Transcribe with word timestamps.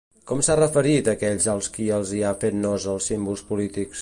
Com 0.29 0.39
s'ha 0.45 0.53
referit 0.59 1.09
a 1.11 1.15
aquells 1.19 1.47
als 1.53 1.69
qui 1.75 1.87
els 1.99 2.15
hi 2.21 2.25
fan 2.45 2.61
nosa 2.67 2.93
els 2.97 3.11
símbols 3.13 3.49
polítics? 3.53 3.97